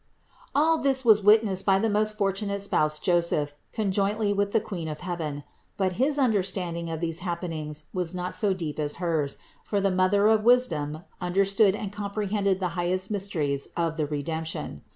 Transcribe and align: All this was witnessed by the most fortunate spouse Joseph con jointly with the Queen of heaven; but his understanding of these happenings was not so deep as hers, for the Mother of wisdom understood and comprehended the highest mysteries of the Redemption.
All 0.55 0.79
this 0.79 1.05
was 1.05 1.21
witnessed 1.21 1.63
by 1.63 1.77
the 1.77 1.87
most 1.87 2.17
fortunate 2.17 2.63
spouse 2.63 2.97
Joseph 2.97 3.53
con 3.71 3.91
jointly 3.91 4.33
with 4.35 4.51
the 4.51 4.59
Queen 4.59 4.87
of 4.87 5.01
heaven; 5.01 5.43
but 5.77 5.91
his 6.01 6.17
understanding 6.17 6.89
of 6.89 6.99
these 7.01 7.19
happenings 7.19 7.83
was 7.93 8.15
not 8.15 8.33
so 8.33 8.51
deep 8.51 8.79
as 8.79 8.95
hers, 8.95 9.37
for 9.63 9.79
the 9.79 9.91
Mother 9.91 10.25
of 10.27 10.41
wisdom 10.43 11.03
understood 11.21 11.75
and 11.75 11.91
comprehended 11.93 12.59
the 12.59 12.69
highest 12.69 13.11
mysteries 13.11 13.67
of 13.77 13.95
the 13.97 14.07
Redemption. 14.07 14.81